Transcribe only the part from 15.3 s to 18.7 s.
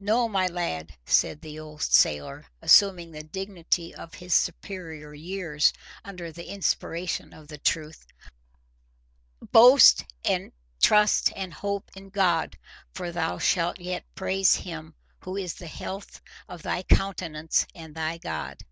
is the health of thy countenance and thy God."